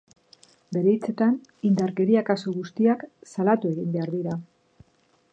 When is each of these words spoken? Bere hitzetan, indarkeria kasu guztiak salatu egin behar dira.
Bere 0.75 0.93
hitzetan, 0.93 1.35
indarkeria 1.69 2.23
kasu 2.29 2.53
guztiak 2.55 3.03
salatu 3.33 3.69
egin 3.75 3.93
behar 3.97 4.13
dira. 4.15 4.35